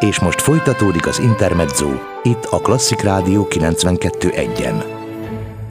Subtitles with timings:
[0.00, 1.88] És most folytatódik az Intermezzo,
[2.22, 4.84] itt a Klasszik Rádió 92.1-en.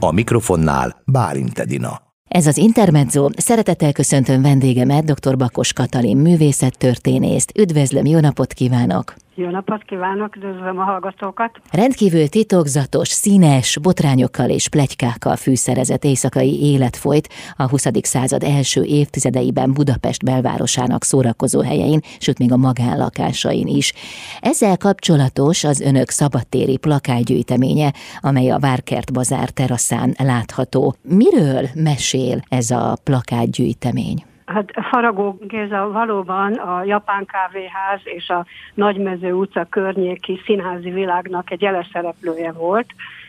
[0.00, 2.00] A mikrofonnál Bálint Edina.
[2.28, 3.28] Ez az Intermezzo.
[3.36, 5.36] Szeretettel köszöntöm vendégemet, dr.
[5.36, 7.52] Bakos Katalin, művészettörténészt.
[7.58, 9.14] Üdvözlöm, jó napot kívánok!
[9.40, 11.60] Jó napot kívánok, üdvözlöm a hallgatókat!
[11.70, 17.86] Rendkívül titokzatos, színes, botrányokkal és plegykákkal fűszerezett éjszakai élet folyt a 20.
[18.02, 23.92] század első évtizedeiben Budapest belvárosának szórakozó helyein, sőt még a magánlakásain is.
[24.40, 30.94] Ezzel kapcsolatos az önök szabadtéri plakátgyűjteménye, amely a Várkert bazár teraszán látható.
[31.02, 34.27] Miről mesél ez a plakátgyűjtemény?
[34.48, 41.60] Hát Faragó Géza valóban a Japán Kávéház és a Nagymező utca környéki színházi világnak egy
[41.60, 42.86] jeles szereplője volt.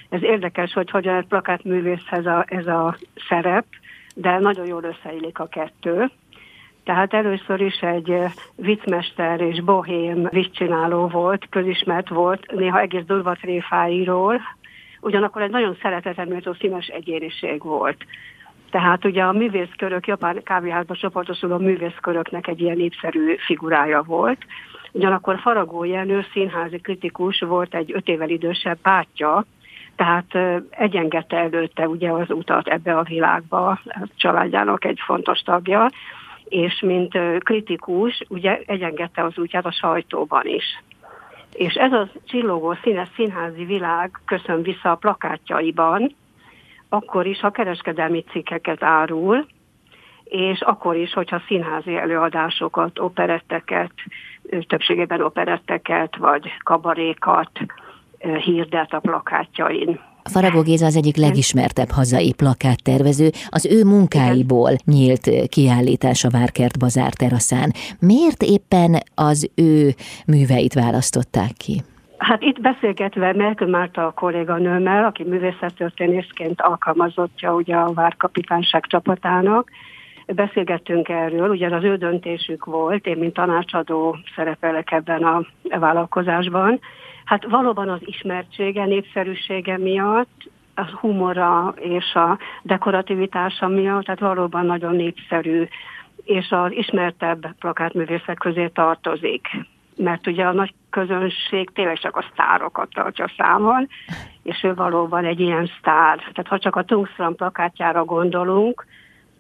[0.10, 3.66] Ez érdekes, hogy hogyan egy plakátművészhez a, ez a szerep,
[4.16, 6.10] de nagyon jól összeillik a kettő.
[6.84, 8.24] Tehát először is egy
[8.56, 14.42] viccmester és bohém viccsináló volt, közismert volt, néha egész durva tréfáiról,
[15.02, 18.06] ugyanakkor egy nagyon szereteteméltó színes egyéniség volt.
[18.72, 24.38] Tehát ugye a művészkörök, japán kávéházba csoportosuló művészköröknek egy ilyen népszerű figurája volt.
[24.92, 29.46] Ugyanakkor Faragó Jenő színházi kritikus volt egy öt évvel idősebb bátyja,
[29.96, 35.90] tehát egyengedte előtte ugye az utat ebbe a világba, a családjának egy fontos tagja,
[36.44, 40.84] és mint kritikus ugye egyengedte az útját a sajtóban is.
[41.54, 46.16] És ez a csillogó színes színházi világ köszön vissza a plakátjaiban,
[46.90, 49.46] akkor is, ha kereskedelmi cikkeket árul,
[50.24, 53.92] és akkor is, hogyha színházi előadásokat, operetteket,
[54.68, 57.52] többségében operetteket, vagy kabarékat
[58.44, 60.00] hirdet a plakátjain.
[60.24, 67.14] Faragó Géza az egyik legismertebb hazai plakáttervező, az ő munkáiból nyílt kiállítás a Várkert Bazár
[67.14, 67.72] teraszán.
[68.00, 69.94] Miért éppen az ő
[70.28, 71.82] műveit választották ki?
[72.20, 79.72] Hát itt beszélgetve Melkő Márta a kolléganőmmel, aki művészettörténészként alkalmazottja ugye a Várkapitányság csapatának,
[80.26, 85.42] beszélgettünk erről, ugye az ő döntésük volt, én mint tanácsadó szerepelek ebben a
[85.80, 86.80] vállalkozásban.
[87.26, 94.96] Hát valóban az ismertsége, népszerűsége miatt, a humora és a dekorativitása miatt, tehát valóban nagyon
[94.96, 95.68] népszerű,
[96.24, 99.48] és az ismertebb plakátművészek közé tartozik
[100.04, 103.88] mert ugye a nagy közönség tényleg csak a sztárokat tartja számon,
[104.44, 106.18] és ő valóban egy ilyen sztár.
[106.18, 108.86] Tehát ha csak a Tungstram plakátjára gondolunk,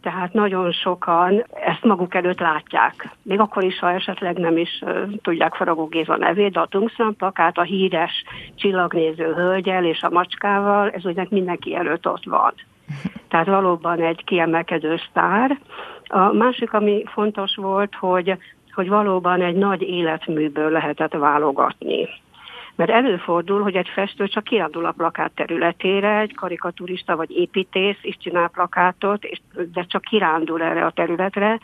[0.01, 3.09] tehát nagyon sokan ezt maguk előtt látják.
[3.21, 4.83] Még akkor is, ha esetleg nem is
[5.21, 8.23] tudják Faragó Géza nevét, de a Tungstram plakát a híres
[8.55, 12.53] csillagnéző hölgyel és a macskával, ez ugye mindenki előtt ott van.
[13.27, 15.59] Tehát valóban egy kiemelkedő sztár.
[16.07, 18.37] A másik, ami fontos volt, hogy
[18.79, 22.07] hogy valóban egy nagy életműből lehetett válogatni.
[22.75, 28.17] Mert előfordul, hogy egy festő csak kiadul a plakát területére, egy karikaturista vagy építész is
[28.19, 29.27] csinál plakátot,
[29.73, 31.59] de csak kirándul erre a területre.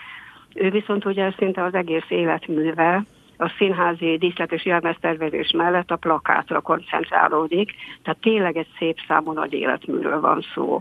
[0.53, 3.03] Ő viszont ugye szinte az egész életműve
[3.37, 7.71] a színházi díszlet és jelmeztervezés mellett a plakátra koncentrálódik,
[8.03, 10.79] tehát tényleg egy szép számú nagy életműről van szó.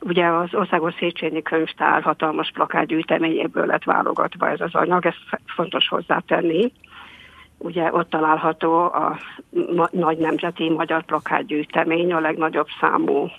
[0.00, 6.72] Ugye az Országos Széchenyi Könyvtár hatalmas plakátgyűjteményéből lett válogatva ez az anyag, ezt fontos hozzátenni.
[7.58, 9.18] Ugye ott található a
[9.90, 13.30] nagy nemzeti magyar plakátgyűjtemény, a legnagyobb számú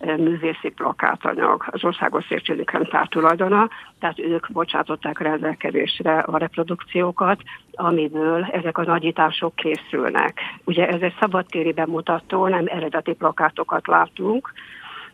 [0.00, 7.42] művészi plakátanyag, az Országos Széchenyi Könyvtár tulajdona, tehát ők bocsátották rendelkezésre a reprodukciókat,
[7.72, 10.40] amiből ezek a nagyítások készülnek.
[10.64, 14.52] Ugye ez egy szabadtéri bemutató, nem eredeti plakátokat látunk,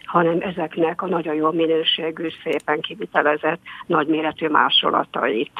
[0.07, 5.53] hanem ezeknek a nagyon jó minőségű, szépen kivitelezett nagyméretű másolatait.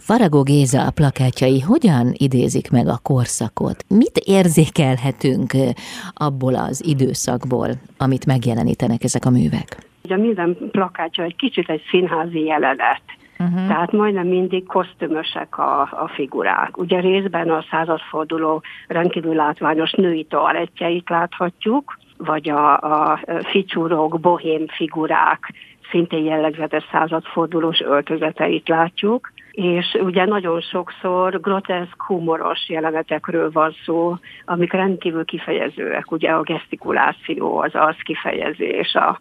[0.00, 3.84] Faragó Géza a plakátjai hogyan idézik meg a korszakot?
[3.88, 5.52] Mit érzékelhetünk
[6.14, 7.68] abból az időszakból,
[7.98, 9.76] amit megjelenítenek ezek a művek?
[10.04, 13.02] Ugye minden plakátja egy kicsit egy színházi jelenet.
[13.38, 13.66] Uh-huh.
[13.66, 16.76] Tehát majdnem mindig kosztümösek a, a figurák.
[16.78, 25.52] Ugye részben a századforduló rendkívül látványos női toalettjeit láthatjuk, vagy a, a ficsúrok, bohém figurák,
[25.90, 34.72] szintén jellegzetes századfordulós öltözeteit látjuk, és ugye nagyon sokszor groteszk, humoros jelenetekről van szó, amik
[34.72, 39.18] rendkívül kifejezőek, ugye a gesztikuláció, az arckifejezés, a,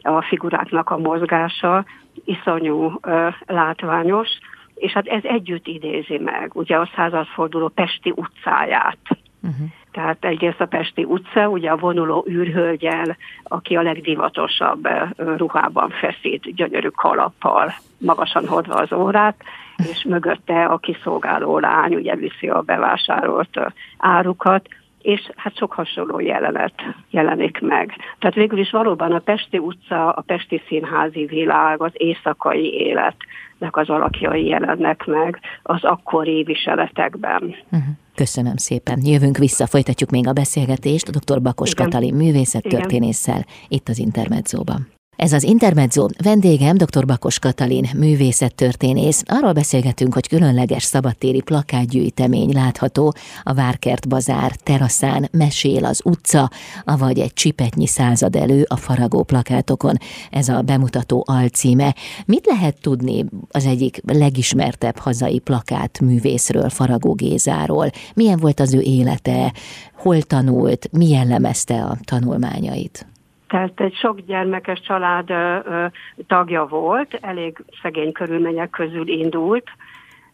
[0.00, 1.84] a figuráknak a mozgása
[2.24, 4.28] iszonyú ö, látványos,
[4.74, 8.98] és hát ez együtt idézi meg ugye a századforduló Pesti utcáját.
[9.42, 9.68] Uh-huh.
[9.96, 16.88] Tehát egyrészt a Pesti utca, ugye a vonuló űrhölgyel, aki a legdivatosabb ruhában feszít, gyönyörű
[16.88, 19.36] kalappal, magasan hordva az órát,
[19.76, 23.60] és mögötte a kiszolgáló lány ugye viszi a bevásárolt
[23.98, 24.68] árukat,
[25.02, 26.74] és hát sok hasonló jelenet
[27.10, 27.94] jelenik meg.
[28.18, 33.88] Tehát végül is valóban a Pesti utca, a Pesti színházi világ, az éjszakai életnek az
[33.88, 37.42] alakjai jelennek meg az akkori viseletekben.
[37.42, 37.88] Uh-huh.
[38.16, 39.00] Köszönöm szépen.
[39.04, 41.42] Jövünk vissza, folytatjuk még a beszélgetést a dr.
[41.42, 41.84] Bakos Igen.
[41.84, 44.95] Katalin művészettörténésszel itt az Intermedzóban.
[45.16, 46.06] Ez az Intermezzo.
[46.22, 47.06] Vendégem dr.
[47.06, 49.22] Bakos Katalin, művészettörténész.
[49.26, 56.50] Arról beszélgetünk, hogy különleges szabadtéri plakátgyűjtemény látható a Várkert bazár teraszán, mesél az utca,
[56.84, 59.96] avagy egy csipetnyi század elő a faragó plakátokon.
[60.30, 61.94] Ez a bemutató alcíme.
[62.26, 67.90] Mit lehet tudni az egyik legismertebb hazai plakát művészről, Faragó Gézáról?
[68.14, 69.52] Milyen volt az ő élete?
[69.96, 70.88] Hol tanult?
[70.92, 73.06] Mi jellemezte a tanulmányait?
[73.48, 75.86] Tehát egy sok gyermekes család ö, ö,
[76.26, 79.70] tagja volt, elég szegény körülmények közül indult,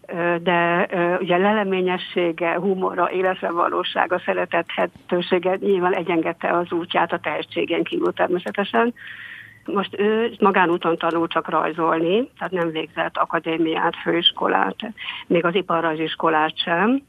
[0.06, 7.82] ö, de ö, ugye leleményessége, humora, életre valósága, szeretethetősége nyilván egyengedte az útját a tehetségen
[7.82, 8.94] kívül természetesen.
[9.64, 14.76] Most ő magánúton tanul csak rajzolni, tehát nem végzett akadémiát, főiskolát,
[15.26, 17.02] még az iparrajziskolát sem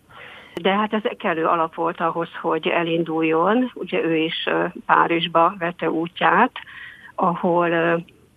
[0.61, 3.71] de hát ez kellő alap volt ahhoz, hogy elinduljon.
[3.73, 4.49] Ugye ő is
[4.85, 6.51] Párizsba vette útját,
[7.15, 7.69] ahol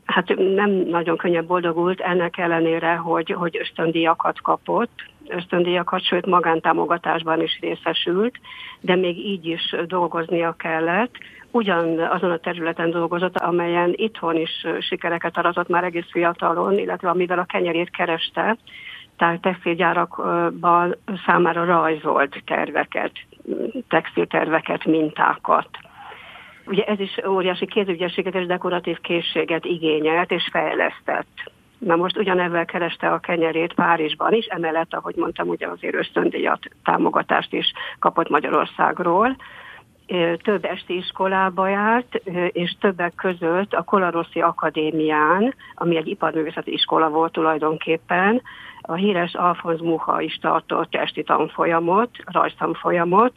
[0.07, 4.91] hát nem nagyon könnyen boldogult, ennek ellenére, hogy, hogy ösztöndíjakat kapott,
[5.29, 8.35] ösztöndíjakat, sőt magántámogatásban is részesült,
[8.81, 11.15] de még így is dolgoznia kellett.
[11.51, 17.39] Ugyan azon a területen dolgozott, amelyen itthon is sikereket aratott már egész fiatalon, illetve amivel
[17.39, 18.57] a kenyerét kereste,
[19.17, 20.97] tehát textilgyárakban
[21.27, 23.13] számára rajzolt terveket,
[23.89, 25.69] textilterveket, mintákat.
[26.67, 31.53] Ugye ez is óriási kézügyességet és dekoratív készséget igényelt és fejlesztett.
[31.79, 37.53] Na most ugyanezzel kereste a kenyerét Párizsban is, emellett, ahogy mondtam, ugye azért ösztöndíjat, támogatást
[37.53, 39.37] is kapott Magyarországról.
[40.43, 42.15] Több esti iskolába járt,
[42.49, 48.43] és többek között a Kolaroszi Akadémián, ami egy iparművészeti iskola volt tulajdonképpen,
[48.87, 53.33] a híres Alfonz Muha is tartott esti tanfolyamot, rajztanfolyamot,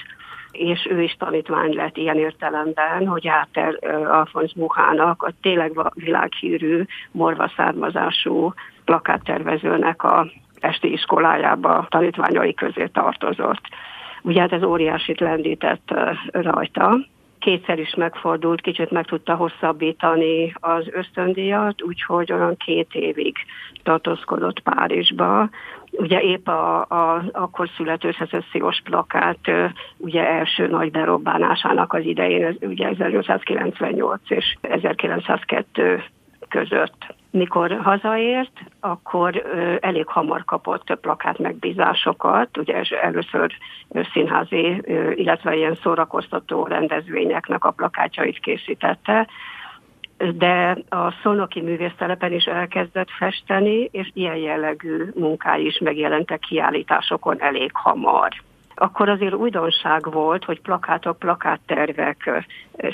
[0.51, 7.51] és ő is tanítvány lett ilyen értelemben, hogy Áter Alfonz Muhának, a tényleg világhírű, morva
[7.55, 8.53] származású
[8.85, 10.25] plakáttervezőnek a
[10.59, 13.63] esti iskolájába tanítványai közé tartozott.
[14.21, 15.93] Ugye hát ez óriásit lendített
[16.31, 16.97] rajta,
[17.39, 23.35] kétszer is megfordult, kicsit meg tudta hosszabbítani az ösztöndíjat, úgyhogy olyan két évig
[23.83, 25.49] tartózkodott Párizsba.
[25.91, 29.51] Ugye épp a, a akkor születő szecessziós plakát
[29.97, 36.03] ugye első nagy berobbanásának az idején, ugye 1898 és 1902
[36.49, 37.13] között.
[37.31, 39.43] Mikor hazaért, akkor
[39.81, 43.51] elég hamar kapott plakát megbízásokat, ugye először
[44.13, 44.81] színházi,
[45.15, 49.27] illetve ilyen szórakoztató rendezvényeknek a plakátjait készítette,
[50.35, 57.71] de a szolnoki művésztelepen is elkezdett festeni, és ilyen jellegű munkái is megjelentek kiállításokon elég
[57.73, 58.29] hamar.
[58.75, 62.45] Akkor azért újdonság volt, hogy plakátok, plakáttervek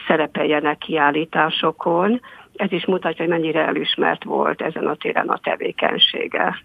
[0.08, 2.22] szerepeljenek kiállításokon,
[2.56, 6.64] ez is mutatja, hogy mennyire elismert volt ezen a téren a tevékenysége.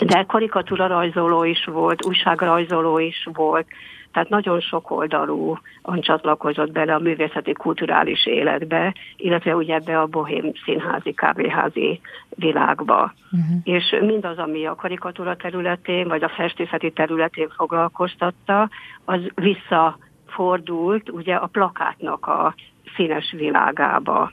[0.00, 3.66] De karikatúra rajzoló is volt, újságrajzoló is volt,
[4.12, 5.58] tehát nagyon sok oldalú
[6.00, 13.12] csatlakozott bele a művészeti kulturális életbe, illetve ugye ebbe a bohém színházi, kávéházi világba.
[13.32, 13.58] Uh-huh.
[13.62, 18.68] És mindaz, ami a karikatúra területén, vagy a festészeti területén foglalkoztatta,
[19.04, 22.54] az visszafordult ugye a plakátnak a
[22.96, 24.32] színes világába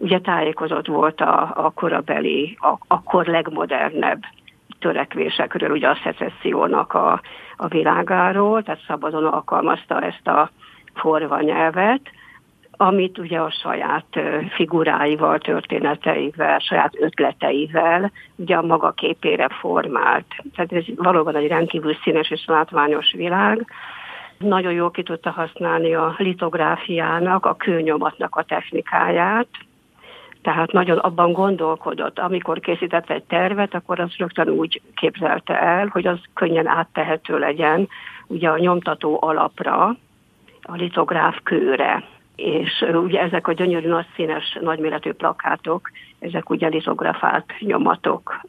[0.00, 4.22] ugye tájékozott volt a, a korabeli, a, akkor legmodernebb
[4.78, 7.20] törekvésekről, ugye a szecessziónak a,
[7.56, 10.50] a világáról, tehát szabadon alkalmazta ezt a
[10.94, 12.00] forva nyelvet,
[12.70, 14.20] amit ugye a saját
[14.54, 20.26] figuráival, történeteivel, saját ötleteivel ugye a maga képére formált.
[20.54, 23.66] Tehát ez valóban egy rendkívül színes és látványos világ.
[24.38, 29.48] Nagyon jól ki tudta használni a litográfiának, a kőnyomatnak a technikáját,
[30.42, 36.06] tehát nagyon abban gondolkodott, amikor készített egy tervet, akkor az rögtön úgy képzelte el, hogy
[36.06, 37.88] az könnyen áttehető legyen
[38.26, 39.96] ugye a nyomtató alapra,
[40.62, 42.04] a litográf kőre.
[42.36, 48.40] és ugye ezek a gyönyörű nagy színes, nagyméretű plakátok, ezek ugye lizografált nyomatok,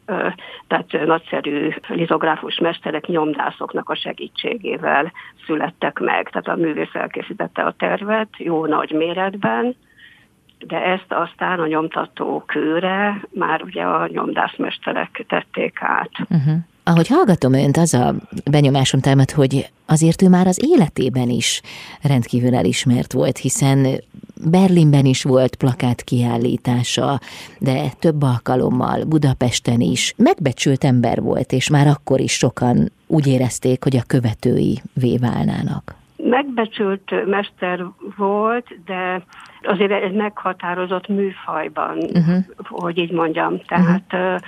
[0.66, 5.12] tehát nagyszerű lizográfus mesterek, nyomdászoknak a segítségével
[5.46, 6.30] születtek meg.
[6.30, 9.76] Tehát a művész elkészítette a tervet jó nagy méretben,
[10.66, 16.10] de ezt aztán a nyomtató kőre már ugye a nyomdászmesterek tették át.
[16.20, 16.54] Uh-huh.
[16.84, 18.14] Ahogy hallgatom önt, az a
[18.50, 21.60] benyomásom támad, hogy azért ő már az életében is
[22.02, 23.86] rendkívül elismert volt, hiszen
[24.50, 27.18] Berlinben is volt plakát kiállítása,
[27.58, 30.14] de több alkalommal Budapesten is.
[30.16, 34.82] Megbecsült ember volt, és már akkor is sokan úgy érezték, hogy a követői
[35.20, 35.94] válnának.
[36.16, 37.84] Megbecsült mester
[38.16, 39.24] volt, de
[39.66, 42.44] azért egy meghatározott műfajban, uh-huh.
[42.56, 43.60] hogy így mondjam.
[43.66, 44.40] Tehát uh-huh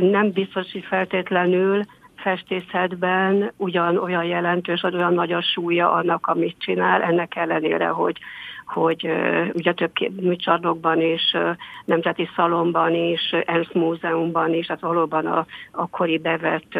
[0.00, 1.80] nem biztos, hogy feltétlenül
[2.16, 8.18] festészetben ugyan olyan jelentős, vagy olyan nagy a súlya annak, amit csinál, ennek ellenére, hogy
[8.66, 9.08] hogy
[9.52, 11.00] ugye több műcsarnokban
[11.32, 16.78] uh, Nemzeti Szalomban is, ENSZ Múzeumban is, tehát valóban a akkori bevett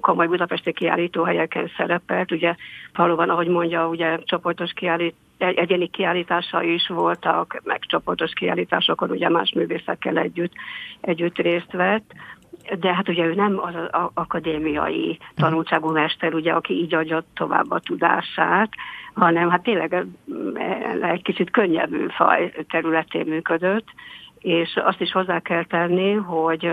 [0.00, 2.32] komoly budapesti kiállítóhelyeken szerepelt.
[2.32, 2.54] Ugye
[2.94, 9.52] valóban, ahogy mondja, ugye csoportos kiállít, egyéni kiállítása is voltak, meg csoportos kiállításokon ugye más
[9.54, 10.52] művészekkel együtt,
[11.00, 12.12] együtt részt vett
[12.78, 17.70] de hát ugye ő nem az, az akadémiai tanultságú mester, ugye, aki így adja tovább
[17.70, 18.68] a tudását,
[19.14, 20.06] hanem hát tényleg
[21.00, 23.86] egy kicsit könnyebb műfaj területén működött,
[24.38, 26.72] és azt is hozzá kell tenni, hogy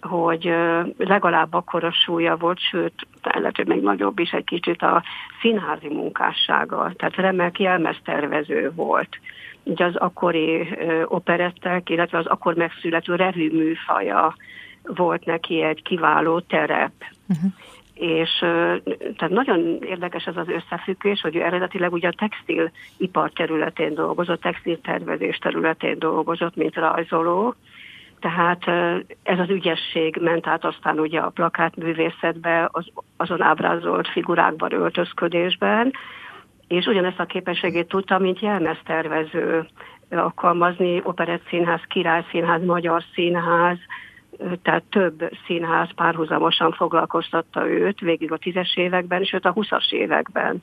[0.00, 0.54] hogy
[0.96, 5.02] legalább akkora súlya volt, sőt, lehet, hogy még nagyobb is egy kicsit a
[5.40, 6.92] színházi munkássága.
[6.96, 9.08] Tehát remek jelmeztervező volt.
[9.62, 10.68] Ugye az akkori
[11.04, 14.34] operettek, illetve az akkor megszülető revű műfaja
[14.82, 16.92] volt neki egy kiváló terep.
[17.28, 17.52] Uh-huh.
[17.94, 18.30] És
[19.16, 25.36] tehát nagyon érdekes ez az összefüggés, hogy ő eredetileg ugye a textilipar területén dolgozott, textiltervezés
[25.36, 27.54] területén dolgozott, mint rajzoló,
[28.20, 28.66] tehát
[29.22, 35.92] ez az ügyesség ment át aztán ugye a plakátművészetbe, az, azon ábrázolt figurákban, öltözködésben,
[36.68, 39.66] és ugyanezt a képességét tudta, mint jelmeztervező
[40.10, 43.78] alkalmazni, operettszínház, királyszínház, magyar színház,
[44.62, 50.62] tehát több színház párhuzamosan foglalkoztatta őt végig a tízes években, sőt a huszas években.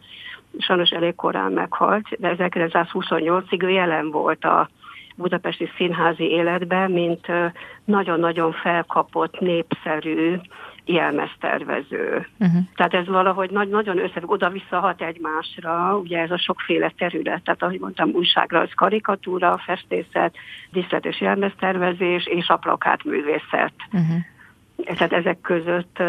[0.58, 4.70] Sajnos elég korán meghalt, de 1928-ig ő jelen volt a
[5.15, 7.27] budapesti színházi életben, mint
[7.86, 10.36] nagyon-nagyon felkapott, népszerű
[10.85, 12.27] jelmeztervező.
[12.39, 12.61] Uh-huh.
[12.75, 17.63] Tehát ez valahogy nagy, nagyon összefügg, oda-vissza hat egymásra, ugye ez a sokféle terület, tehát
[17.63, 20.35] ahogy mondtam, újságra az karikatúra, festészet,
[20.71, 23.73] diszlet és jelmeztervezés és a plakátművészet.
[23.91, 24.17] Uh-huh.
[24.83, 26.03] Tehát ezek között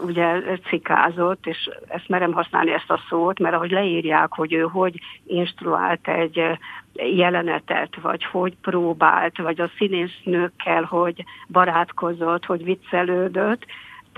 [0.00, 5.00] ugye cikázott, és ezt merem használni ezt a szót, mert ahogy leírják, hogy ő hogy
[5.26, 6.58] instruált egy
[6.94, 13.66] jelenetet, vagy hogy próbált, vagy a színésznőkkel, hogy barátkozott, hogy viccelődött,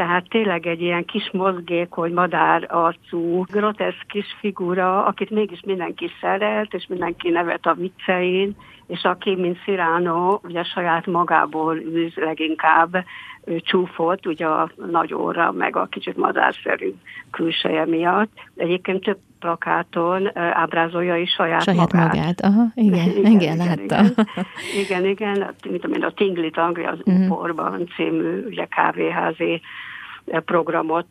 [0.02, 6.74] tehát tényleg egy ilyen kis mozgékony, madár arcú, groteszk kis figura, akit mégis mindenki szeret,
[6.74, 8.56] és mindenki nevet a viccein,
[8.86, 13.04] és aki, mint Sziránó, ugye saját magából űz leginkább
[13.58, 16.92] csúfolt, ugye a nagy óra, meg a kicsit madárszerű
[17.30, 18.30] külseje miatt.
[18.56, 22.14] Egyébként több plakáton ábrázolja is saját, saját magát.
[22.14, 22.40] magát.
[22.40, 24.06] Aha, igen, igen, igen, igen láttam.
[24.82, 27.30] Igen, igen, igen mint tudom a Tinglit Anglia az uh-huh.
[27.30, 29.60] Uporban című ugye kávéházi
[30.24, 31.06] programot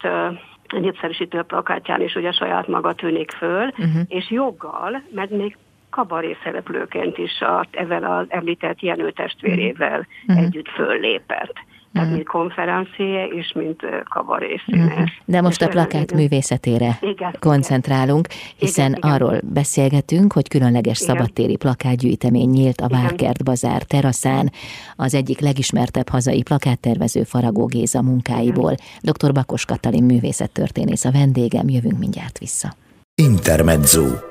[0.80, 4.02] népszerűsítő plakátján is ugye saját maga tűnik föl, uh-huh.
[4.08, 5.58] és joggal, mert még
[5.90, 10.44] kabaré szereplőként is a, ezzel az említett Jenő testvérével uh-huh.
[10.46, 11.54] együtt föllépett.
[11.94, 12.14] Tehát mm.
[12.14, 14.88] mint konferencié és mint kabaré Mm.
[15.26, 19.50] De most és a plakát művészetére igen, koncentrálunk, hiszen igen, arról igen.
[19.54, 21.16] beszélgetünk, hogy különleges igen.
[21.16, 24.52] szabadtéri plakátgyűjtemény nyílt a Várkert Bazár teraszán,
[24.96, 28.76] az egyik legismertebb hazai plakáttervező Faragó Géza munkáiból.
[29.02, 29.32] Dr.
[29.32, 32.74] Bakos Katalin művészettörténész a vendégem, jövünk mindjárt vissza.
[33.16, 34.31] Intermezzo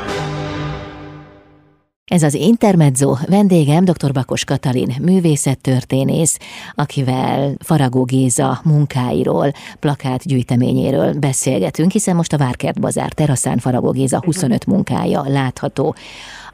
[2.11, 4.11] Ez az Intermezzo vendégem dr.
[4.11, 6.37] Bakos Katalin, művészettörténész,
[6.75, 14.65] akivel Faragó Géza munkáiról, plakátgyűjteményéről beszélgetünk, hiszen most a Várkert Bazár teraszán Faragó Géza 25
[14.65, 15.95] munkája látható.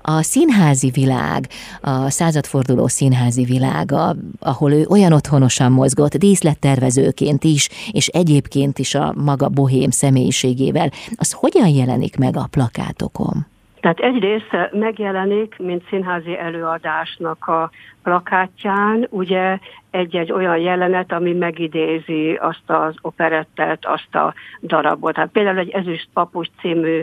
[0.02, 1.50] A színházi világ,
[1.82, 9.14] a századforduló színházi világa, ahol ő olyan otthonosan mozgott, díszlettervezőként is, és egyébként is a
[9.18, 13.46] maga bohém személyiségével, az hogyan jelenik meg a plakátokon?
[13.88, 17.70] Tehát egyrészt megjelenik, mint színházi előadásnak a
[18.04, 19.58] plakátján, ugye
[19.92, 25.14] egy-egy olyan jelenet, ami megidézi azt az operettet, azt a darabot.
[25.14, 27.02] Tehát például egy Ezüst Papucs című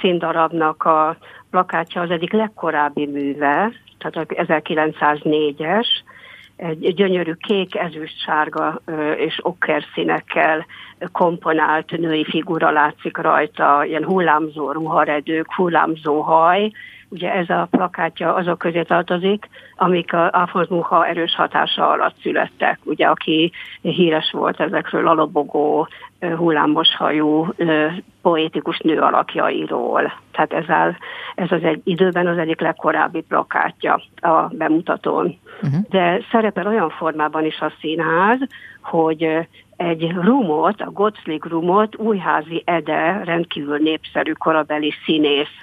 [0.00, 1.16] színdarabnak a
[1.50, 5.86] plakátja az egyik legkorábbi műve, tehát 1904-es,
[6.56, 8.80] egy gyönyörű kék, ezüst, sárga
[9.16, 10.66] és okker színekkel
[11.12, 16.70] komponált női figura látszik rajta, ilyen hullámzó ruharedők, hullámzó haj,
[17.12, 22.78] Ugye ez a plakátja azok közé tartozik, amik a Alfons Muha erős hatása alatt születtek.
[22.84, 25.88] Ugye, aki híres volt ezekről a lobogó,
[26.36, 27.54] hullámos hajú,
[28.22, 30.12] poétikus nő alakjairól.
[30.32, 30.94] Tehát ez, áll,
[31.34, 35.38] ez az egy időben az egyik legkorábbi plakátja a bemutatón.
[35.62, 35.80] Uh-huh.
[35.88, 38.38] De szerepel olyan formában is a színház,
[38.82, 45.60] hogy egy rumot, a Gottslig rumot újházi Ede rendkívül népszerű korabeli színész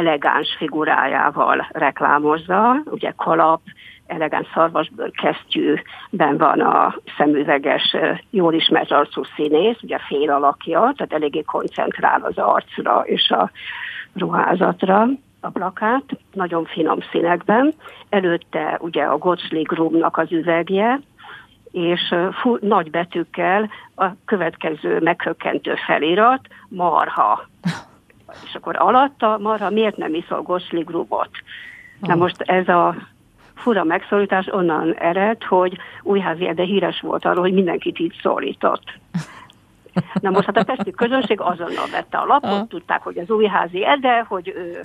[0.00, 3.60] elegáns figurájával reklámozza, ugye kalap,
[4.06, 7.96] elegáns szarvasbőr kesztyűben van a szemüveges,
[8.30, 13.50] jól ismert arcú színész, ugye fél alakja, tehát eléggé koncentrál az arcra és a
[14.14, 15.08] ruházatra
[15.40, 17.74] a plakát, nagyon finom színekben.
[18.08, 21.00] Előtte ugye a Gottslig Roomnak az üvegje,
[21.70, 27.48] és fu- nagy betűkkel a következő meghökkentő felirat, marha
[28.44, 31.30] és akkor alatta marha miért nem iszol gosligrubot?
[32.00, 32.94] Na most ez a
[33.54, 38.98] fura megszólítás onnan ered, hogy Újházi Ede híres volt arról, hogy mindenkit így szólított.
[40.20, 44.24] Na most hát a pesti közönség azonnal vette a lapot, tudták, hogy az Újházi Ede,
[44.28, 44.84] hogy ő,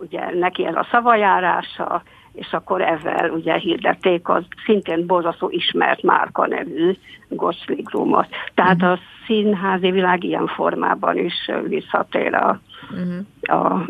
[0.00, 2.02] ugye neki ez a szavajárása,
[2.38, 6.92] és akkor ezzel ugye hirdették az szintén borzasztó ismert márka nevű
[7.28, 8.26] Gosligrumot.
[8.54, 8.90] Tehát uh-huh.
[8.90, 13.62] a színházi világ ilyen formában is visszatér a, uh-huh.
[13.62, 13.86] a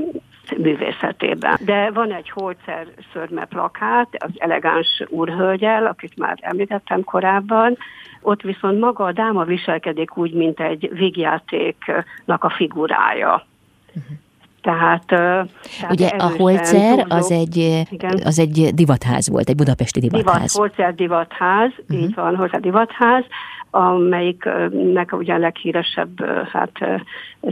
[0.57, 1.57] művészetében.
[1.65, 7.77] De van egy Holzer szörme plakát, az elegáns úrhölgyel, akit már említettem korábban,
[8.23, 13.47] ott viszont maga a dáma viselkedik úgy, mint egy végjátéknak a figurája.
[13.89, 14.17] Uh-huh.
[14.63, 15.49] Tehát, tehát
[15.91, 17.83] Ugye a Holzer az egy,
[18.25, 20.53] az egy divatház volt, egy budapesti divatház.
[20.53, 22.01] Divat, Holzer divatház, uh-huh.
[22.01, 23.25] így van, Holzer divatház,
[23.71, 27.03] amelyiknek ugye a leghíresebb hát,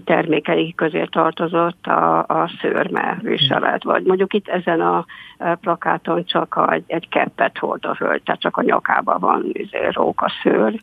[0.04, 5.04] termékei közé tartozott a, a szőrme viselet, vagy mondjuk itt ezen a
[5.60, 9.88] plakáton csak a, egy, egy keppet hord a hölgy, tehát csak a nyakában van izé,
[9.90, 10.80] róka szőr,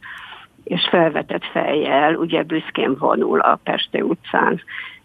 [0.64, 4.62] és felvetett fejjel, ugye büszkén vonul a Pesti utcán,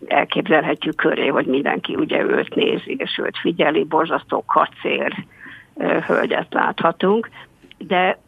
[0.07, 5.25] elképzelhetjük köré, hogy mindenki ugye őt nézi, és őt figyeli, borzasztó kacér
[6.07, 7.29] hölgyet láthatunk,
[7.79, 8.18] de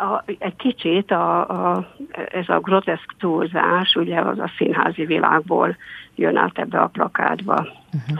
[0.00, 1.88] a, egy kicsit a, a,
[2.32, 5.76] ez a groteszk túlzás, ugye az a színházi világból
[6.14, 7.54] jön át ebbe a plakátba.
[7.54, 8.18] Uh-huh.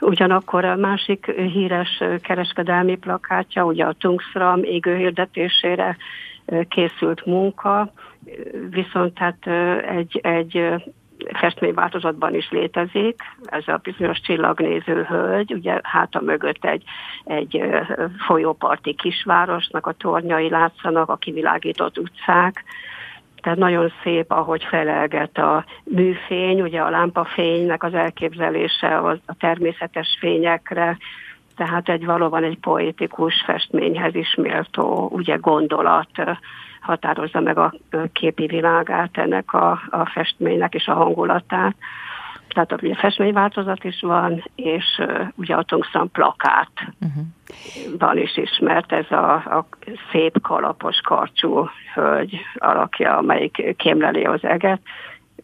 [0.00, 5.96] Ugyanakkor a másik híres kereskedelmi plakátja, ugye a Tungsram égő hirdetésére
[6.68, 7.92] készült munka,
[8.70, 9.46] viszont tehát
[9.88, 10.82] egy, egy
[11.32, 16.84] festményváltozatban is létezik, ez a bizonyos csillagnéző hölgy, ugye háta mögött egy,
[17.24, 17.62] egy
[18.26, 22.64] folyóparti kisvárosnak a tornyai látszanak, a kivilágított utcák,
[23.44, 30.96] tehát nagyon szép, ahogy felelget a műfény, ugye a lámpafénynek az elképzelése a természetes fényekre,
[31.56, 36.38] tehát egy valóban egy poétikus festményhez is méltó ugye gondolat
[36.80, 37.74] határozza meg a
[38.12, 41.76] képi világát ennek a, a festménynek és a hangulatát.
[42.48, 47.24] Tehát a ugye festményváltozat is van, és uh, ugye a Tungsten plakát uh-huh.
[47.98, 49.66] van is ismert, ez a, a
[50.12, 54.80] szép kalapos karcsú hölgy alakja, amelyik kémleli az eget,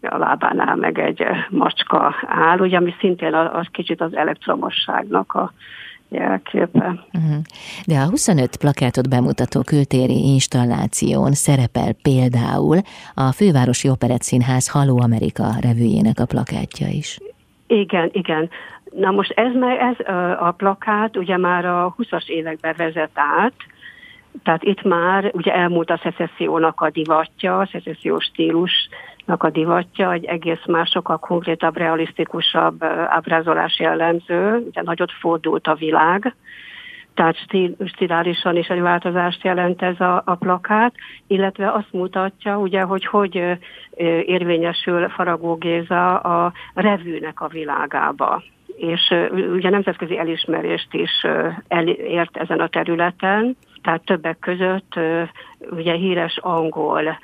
[0.02, 5.52] a lábánál meg egy macska áll, ugye, ami szintén az kicsit az elektromosságnak a
[6.10, 7.06] jelképe.
[7.12, 7.42] Uh-huh.
[7.86, 12.78] De a 25 plakátot bemutató kültéri installáción szerepel például
[13.14, 17.18] a Fővárosi Operettszínház Haló Amerika revűjének a plakátja is.
[17.66, 18.50] Igen, igen.
[18.96, 20.06] Na most ez, ez
[20.38, 23.52] a plakát ugye már a 20-as években vezet át,
[24.42, 30.24] tehát itt már ugye elmúlt a szecessziónak a divatja, a szecessziós stílusnak a divatja, egy
[30.24, 36.34] egész más, sokkal konkrétabb, realisztikusabb ábrázolás jellemző, ugye nagyot fordult a világ,
[37.14, 40.94] tehát stíl, stilálisan is egy változást jelent ez a, a plakát,
[41.26, 43.58] illetve azt mutatja, ugye, hogy hogy
[44.24, 48.42] érvényesül Faragó Géza a revűnek a világába.
[48.76, 49.14] És
[49.52, 51.26] ugye nemzetközi elismerést is
[51.68, 54.98] elért ezen a területen, tehát többek között
[55.70, 57.18] ugye híres angol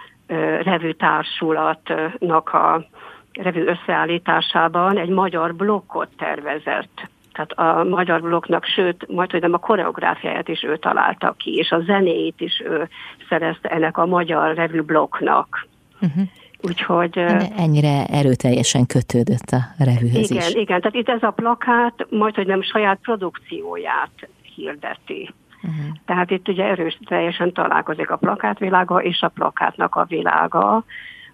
[0.63, 2.87] revűtársulatnak a
[3.33, 7.09] revű összeállításában egy magyar blokkot tervezett.
[7.33, 11.71] Tehát a magyar blokknak, sőt, majd hogy nem a koreográfiáját is ő találta ki, és
[11.71, 12.89] a zenéit is ő
[13.29, 15.67] szerezte ennek a magyar revű blokknak.
[16.01, 16.23] Uh-huh.
[16.63, 17.19] Úgyhogy...
[17.57, 20.55] Ennyire erőteljesen kötődött a revűhöz igen, is.
[20.55, 25.31] Igen, tehát itt ez a plakát majd, hogy nem saját produkcióját hirdeti.
[25.67, 25.97] Uh-huh.
[26.05, 30.85] Tehát itt ugye erős teljesen találkozik a plakátvilága és a plakátnak a világa,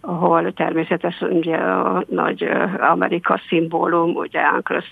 [0.00, 2.42] ahol természetesen ugye a nagy
[2.78, 4.82] Amerika szimbólum, ugye Uncle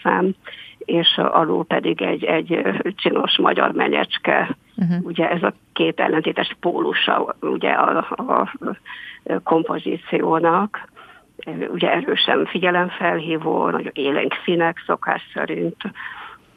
[0.79, 2.63] és alul pedig egy, egy
[2.97, 4.57] csinos magyar menyecske.
[4.77, 5.05] Uh-huh.
[5.05, 8.53] Ugye ez a két ellentétes pólusa ugye a, a
[9.43, 10.89] kompozíciónak.
[11.69, 15.77] Ugye erősen figyelemfelhívó, nagyon élénk színek szokás szerint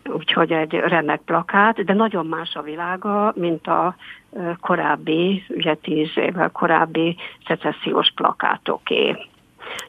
[0.05, 3.95] úgyhogy egy remek plakát, de nagyon más a világa, mint a
[4.59, 7.15] korábbi, ugye tíz évvel korábbi
[7.47, 9.27] szecessziós plakátoké.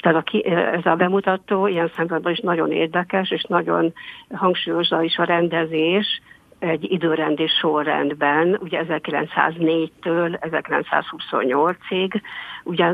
[0.00, 3.92] Tehát a, ez a bemutató ilyen szempontból is nagyon érdekes, és nagyon
[4.34, 6.22] hangsúlyozza is a rendezés,
[6.58, 12.20] egy időrendi sorrendben, ugye 1904-től 1928-ig,
[12.64, 12.84] ugye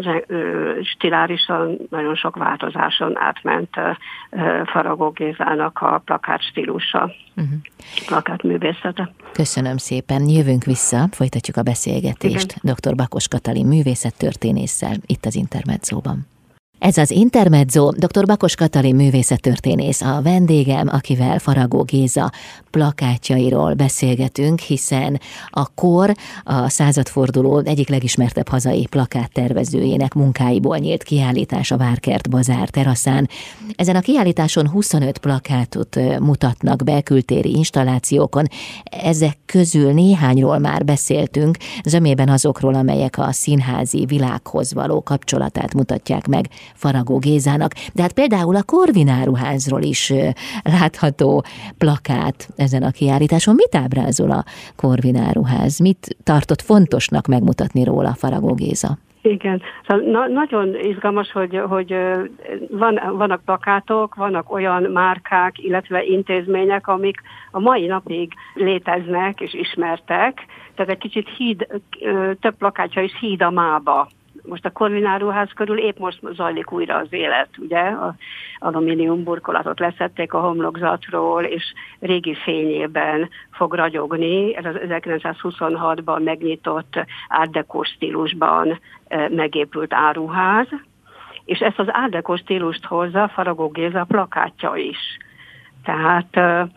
[0.82, 3.70] stilárisan nagyon sok változáson átment
[4.64, 7.54] Faragó Gézának a plakát stílusa, uh-huh.
[8.06, 9.12] plakát művészete.
[9.32, 12.74] Köszönöm szépen, jövünk vissza, folytatjuk a beszélgetést Igen.
[12.80, 12.94] dr.
[12.94, 16.26] Bakos Katalin művészettörténésszel itt az Intermedzóban.
[16.80, 18.26] Ez az Intermezzo, dr.
[18.26, 22.32] Bakos Katalin művészettörténész a vendégem, akivel Faragó Géza
[22.70, 26.14] plakátjairól beszélgetünk, hiszen a kor
[26.44, 33.28] a századforduló egyik legismertebb hazai plakáttervezőjének munkáiból nyílt kiállítás a Várkert Bazár teraszán.
[33.74, 38.46] Ezen a kiállításon 25 plakátot mutatnak be kültéri installációkon.
[38.84, 46.48] Ezek közül néhányról már beszéltünk, zömében azokról, amelyek a színházi világhoz való kapcsolatát mutatják meg
[46.74, 47.72] Faragó Gézának.
[47.92, 50.12] De hát például a Korvináruházról is
[50.62, 51.44] látható
[51.78, 53.54] plakát ezen a kiállításon.
[53.54, 54.44] Mit ábrázol a
[54.76, 55.78] Korvináruház?
[55.78, 58.98] Mit tartott fontosnak megmutatni róla Faragó Géza?
[59.22, 61.94] Igen, szóval na, nagyon izgalmas, hogy, hogy
[62.70, 70.46] van, vannak plakátok, vannak olyan márkák, illetve intézmények, amik a mai napig léteznek és ismertek,
[70.74, 71.66] tehát egy kicsit híd,
[72.40, 74.08] több plakátja is híd a mába
[74.42, 77.80] most a Korvináruház körül épp most zajlik újra az élet, ugye?
[77.80, 78.14] A
[78.58, 84.56] alumínium burkolatot leszették a homlokzatról, és régi fényében fog ragyogni.
[84.56, 90.68] Ez az 1926-ban megnyitott árdekós stílusban e, megépült áruház,
[91.44, 94.98] és ezt az árdekós stílust hozza Faragó Géza plakátja is.
[95.84, 96.68] Tehát e,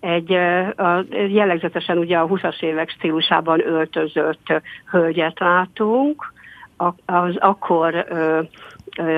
[0.00, 6.32] egy a, jellegzetesen ugye a 20-as évek stílusában öltözött hölgyet látunk,
[7.06, 8.06] az akkor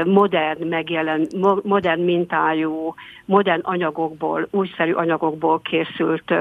[0.05, 1.27] modern megjelen,
[1.63, 2.95] modern mintájú,
[3.25, 6.35] modern anyagokból, újszerű anyagokból készült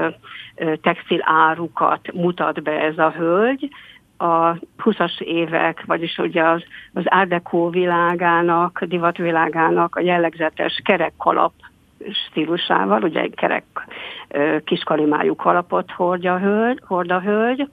[0.82, 3.70] textil árukat mutat be ez a hölgy.
[4.16, 4.54] A
[4.84, 11.52] 20-as évek, vagyis ugye az, az Art világának, divatvilágának a jellegzetes kerekkalap
[12.10, 13.64] stílusával, ugye kerek
[14.64, 17.68] kiskalimájú kalapot hordja a hölgy, hord a hölgy,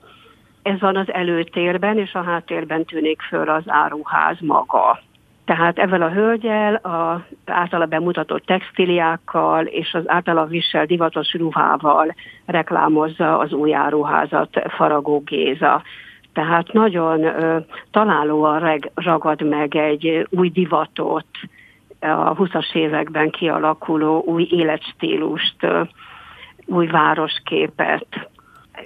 [0.70, 5.00] ez van az előtérben, és a háttérben tűnik föl az áruház maga.
[5.44, 12.14] Tehát ezzel a hölgyel, az általa bemutatott textiliákkal és az általa visel divatos ruhával
[12.46, 15.82] reklámozza az új áruházat Faragó Géza.
[16.32, 17.58] Tehát nagyon ö,
[17.90, 21.26] találóan reg, ragad meg egy új divatot,
[22.00, 25.66] a 20-as években kialakuló új életstílust,
[26.66, 28.30] új városképet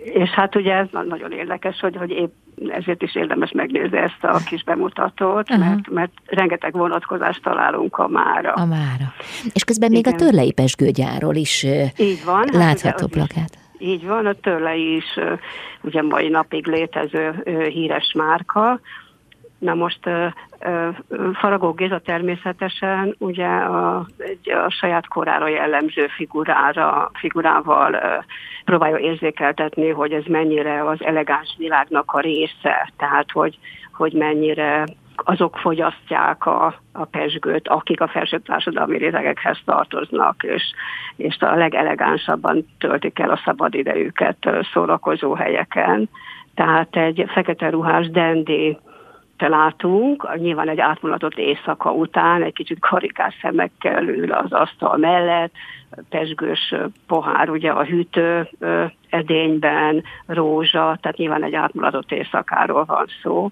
[0.03, 2.33] és hát ugye ez nagyon érdekes, hogy, hogy épp
[2.69, 5.67] ezért is érdemes megnézni ezt a kis bemutatót, uh-huh.
[5.67, 8.53] mert, mert rengeteg vonatkozást találunk a mára.
[8.53, 9.13] A mára.
[9.53, 10.03] És közben Igen.
[10.05, 11.63] még a Törlei Pesgőgyáról is
[11.97, 13.59] Így van, hát látható hát plakát.
[13.79, 15.19] Is, így van, a Törlei is
[15.81, 18.81] ugye mai napig létező híres márka,
[19.65, 20.01] Na most
[21.33, 28.01] Faragó Géza természetesen ugye a, egy, a saját korára jellemző figurára, figurával
[28.65, 33.59] próbálja érzékeltetni, hogy ez mennyire az elegáns világnak a része, tehát hogy,
[33.93, 34.85] hogy mennyire
[35.17, 40.63] azok fogyasztják a, a pesgőt, akik a felső társadalmi rétegekhez tartoznak, és,
[41.17, 46.09] és a legelegánsabban töltik el a szabadidejüket szórakozó helyeken.
[46.55, 48.79] Tehát egy fekete ruhás dendi
[49.39, 55.53] látunk, nyilván egy átmulatott éjszaka után, egy kicsit karikás szemekkel ül az asztal mellett,
[56.09, 56.75] pesgős
[57.07, 58.49] pohár ugye a hűtő
[59.09, 63.49] edényben, rózsa, tehát nyilván egy átmulatott éjszakáról van szó.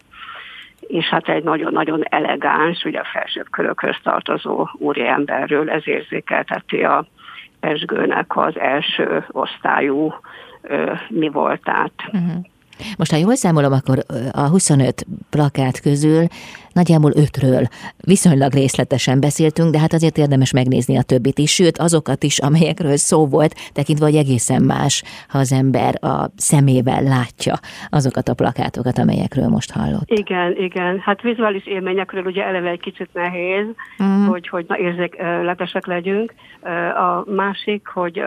[0.81, 7.07] és hát egy nagyon-nagyon elegáns, ugye a felsőbb körökhöz tartozó úriemberről ez érzékelteti a
[7.61, 10.15] Pesgőnek az első osztályú
[11.09, 11.93] mi voltát.
[12.07, 12.45] Uh-huh.
[12.97, 16.27] Most, ha jól számolom, akkor a 25 plakát közül
[16.73, 22.23] nagyjából ötről viszonylag részletesen beszéltünk, de hát azért érdemes megnézni a többit is, sőt azokat
[22.23, 27.55] is, amelyekről szó volt, tekintve, hogy egészen más, ha az ember a szemével látja
[27.91, 30.11] azokat a plakátokat, amelyekről most hallott.
[30.11, 30.99] Igen, igen.
[30.99, 33.67] Hát vizuális élményekről ugye eleve egy kicsit nehéz,
[34.03, 34.27] mm.
[34.27, 36.35] hogy, hogy na, érzékletesek legyünk.
[36.95, 38.23] A másik, hogy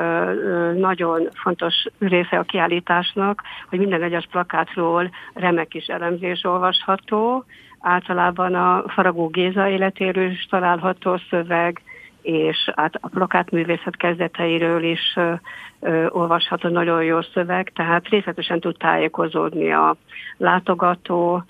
[0.78, 7.46] nagyon fontos része a kiállításnak, hogy minden egyes plakátról remek is elemzés olvasható,
[7.86, 11.82] általában a Faragó Géza életéről is található szöveg,
[12.22, 15.34] és hát a plakátművészet kezdeteiről is ö,
[15.80, 19.96] ö, olvasható nagyon jó szöveg, tehát részletesen tud tájékozódni a
[20.38, 21.44] látogató,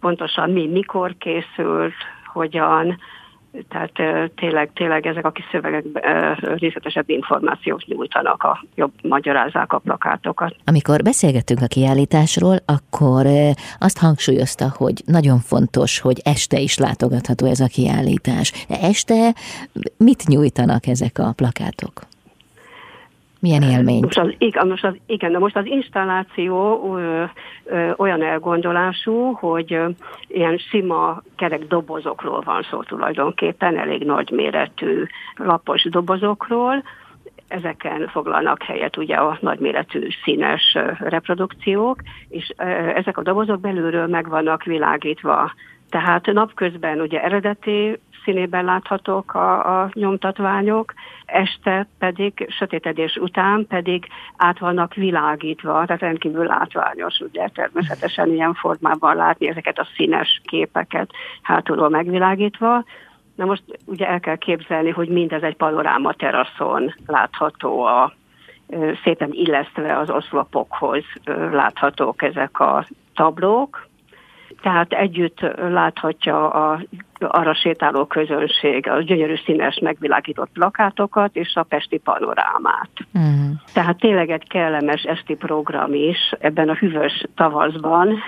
[0.00, 1.94] pontosan mi, mikor készült,
[2.32, 2.98] hogyan,
[3.68, 3.92] tehát
[4.34, 5.84] tényleg, tényleg ezek a kis szövegek
[6.40, 10.56] részletesebb információt nyújtanak, a jobb magyarázzák a plakátokat.
[10.64, 13.26] Amikor beszélgettünk a kiállításról, akkor
[13.78, 18.66] azt hangsúlyozta, hogy nagyon fontos, hogy este is látogatható ez a kiállítás.
[18.68, 19.34] De este
[19.96, 22.10] mit nyújtanak ezek a plakátok?
[23.42, 24.02] Milyen élmény?
[24.02, 24.34] Most az,
[24.68, 27.24] most az, igen, de most az installáció ö,
[27.64, 29.88] ö, olyan elgondolású, hogy ö,
[30.28, 35.04] ilyen sima kerek dobozokról van szó tulajdonképpen, elég nagy méretű
[35.36, 36.82] lapos dobozokról,
[37.48, 42.48] ezeken foglalnak helyet ugye a nagyméretű színes reprodukciók, és
[42.94, 45.52] ezek a dobozok belülről meg vannak világítva.
[45.92, 54.58] Tehát napközben ugye eredeti színében láthatók a, a nyomtatványok, este pedig, sötétedés után pedig át
[54.58, 61.10] vannak világítva, tehát rendkívül látványos, ugye természetesen ilyen formában látni ezeket a színes képeket
[61.42, 62.84] hátulról megvilágítva.
[63.34, 68.12] Na most ugye el kell képzelni, hogy mindez egy panoráma teraszon látható a
[69.04, 71.04] szépen illesztve az oszlopokhoz
[71.52, 73.90] láthatók ezek a tablók,
[74.62, 76.80] tehát együtt láthatja a
[77.18, 82.90] arra sétáló közönség a gyönyörű színes megvilágított plakátokat és a pesti panorámát.
[83.14, 83.56] Uh-huh.
[83.72, 88.18] Tehát tényleg egy kellemes esti program is ebben a hűvös tavaszban,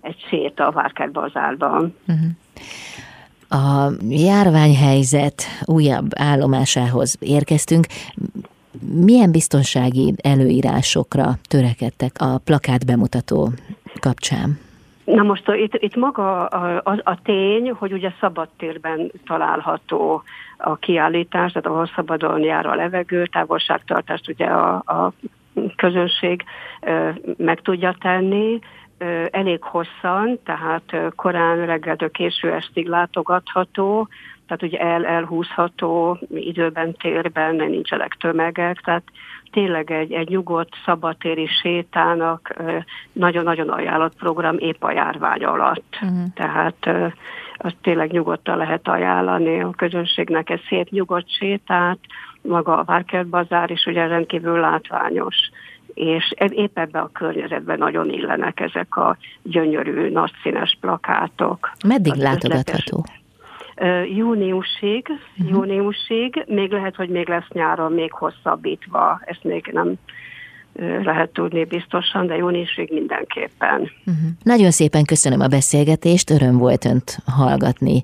[0.00, 1.94] egy séta a Várkert bazárban.
[2.08, 2.26] Uh-huh.
[3.48, 7.86] A járványhelyzet újabb állomásához érkeztünk.
[8.80, 13.52] Milyen biztonsági előírásokra törekedtek a plakát bemutató
[14.00, 14.63] kapcsán?
[15.04, 20.22] Na most itt, itt maga a, a, a tény, hogy ugye szabadtérben található
[20.58, 25.12] a kiállítás, tehát ahol szabadon jár a levegő, távolságtartást ugye a, a
[25.76, 26.44] közönség
[27.36, 28.58] meg tudja tenni,
[29.30, 34.08] elég hosszan, tehát korán reggeltől késő estig látogatható,
[34.46, 39.02] tehát ugye el, elhúzható időben, térben, nincsenek tömegek, tehát
[39.50, 42.54] tényleg egy, egy nyugodt, szabadtéri sétának
[43.12, 45.98] nagyon-nagyon ajánlott program épp a járvány alatt.
[46.02, 46.32] Uh-huh.
[46.34, 46.88] Tehát
[47.56, 51.98] azt tényleg nyugodtan lehet ajánlani a közönségnek egy szép nyugodt sétát,
[52.42, 55.36] maga a Várkert bazár is ugye rendkívül látványos
[55.94, 61.70] és e, épp ebbe a környezetben nagyon illenek ezek a gyönyörű, nagyszínes plakátok.
[61.86, 63.04] Meddig látogatható?
[64.16, 65.50] Júniusig, uh-huh.
[65.50, 69.94] júniusig, még lehet, hogy még lesz nyáron még hosszabbítva, ezt még nem
[71.02, 73.80] lehet tudni biztosan, de júniusig mindenképpen.
[73.80, 74.30] Uh-huh.
[74.42, 78.02] Nagyon szépen köszönöm a beszélgetést, öröm volt önt hallgatni.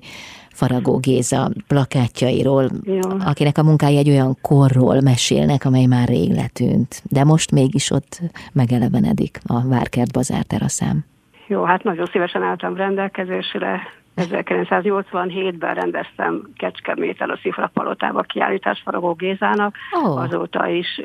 [0.49, 2.99] Faragó Géza plakátjairól, Jó.
[3.25, 8.21] akinek a munkája egy olyan korról mesélnek, amely már rég letűnt, de most mégis ott
[8.53, 11.05] megelevenedik a Várkert bazár teraszám.
[11.47, 13.81] Jó, hát nagyon szívesen álltam rendelkezésre,
[14.15, 20.21] 1987-ben rendeztem Kecskeméten a Szifra Palotába kiállítás Faragó Gézának, oh.
[20.21, 21.01] azóta is.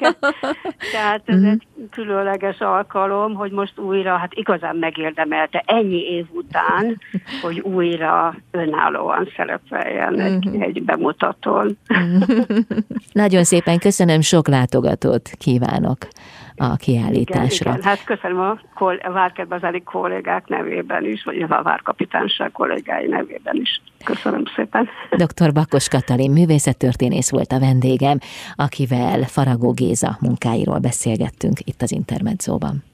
[0.92, 1.50] Tehát ez mm-hmm.
[1.50, 7.00] egy különleges alkalom, hogy most újra, hát igazán megérdemelte ennyi év után,
[7.42, 10.62] hogy újra önállóan szerepeljen egy, mm-hmm.
[10.62, 11.78] egy bemutatón.
[13.12, 15.98] Nagyon szépen köszönöm, sok látogatót kívánok
[16.56, 17.70] a kiállításra.
[17.70, 17.82] Igen, igen.
[17.82, 23.80] Hát köszönöm a, kol- a Várkerbazári kollégák nevében is, vagy a Várkapitányság kollégái nevében is.
[24.04, 24.88] Köszönöm szépen.
[25.26, 25.52] Dr.
[25.52, 28.18] Bakos Katalin művészettörténész volt a vendégem,
[28.54, 32.93] akivel Faragó Géza munkáiról beszélgettünk itt az Intermedzóban.